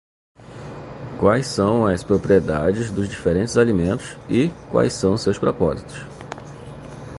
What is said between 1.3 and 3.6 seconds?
são as propriedades dos diferentes